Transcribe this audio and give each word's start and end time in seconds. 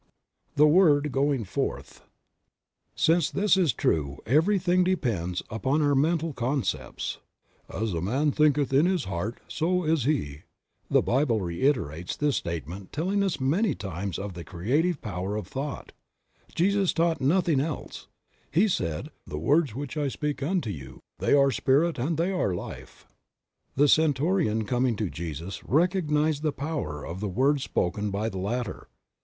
THE 0.55 0.65
WORD 0.65 1.11
GOING 1.11 1.43
FORTH. 1.43 2.01
QINCE 2.97 3.29
this 3.33 3.55
is 3.55 3.71
true, 3.71 4.17
everything 4.25 4.83
depends 4.83 5.43
upon 5.51 5.83
our 5.83 5.93
mental 5.93 6.33
concepts. 6.33 7.19
"As 7.69 7.93
a 7.93 8.01
man 8.01 8.31
thinketh 8.31 8.73
in 8.73 8.87
his 8.87 9.03
heart, 9.03 9.39
so 9.47 9.83
is 9.83 10.05
he"; 10.05 10.41
the 10.89 11.03
Bible 11.03 11.39
reiterates 11.41 12.15
this 12.15 12.35
statement 12.37 12.91
telling 12.91 13.21
us 13.21 13.39
many 13.39 13.75
times 13.75 14.17
of 14.17 14.33
the 14.33 14.43
creative 14.43 14.99
power 15.03 15.35
of 15.35 15.45
thought; 15.47 15.91
Jesus 16.55 16.93
taught 16.93 17.21
nothing 17.21 17.59
else; 17.59 18.07
He 18.49 18.67
said 18.67 19.11
"the 19.27 19.37
words 19.37 19.75
which 19.75 19.97
I 19.97 20.07
speak 20.07 20.41
unto 20.41 20.71
you, 20.71 21.01
they 21.19 21.33
are 21.35 21.51
Spirit 21.51 21.99
and 21.99 22.17
they 22.17 22.31
are 22.31 22.55
life/' 22.55 23.05
The 23.75 23.87
Centurion 23.87 24.65
coming 24.65 24.95
to 24.95 25.11
Jesus 25.11 25.63
recognized 25.63 26.41
the 26.41 26.51
power 26.51 27.05
of 27.05 27.19
the 27.19 27.29
word 27.29 27.61
spoken 27.61 28.09
by 28.09 28.29
the 28.29 28.39
latter. 28.39 28.87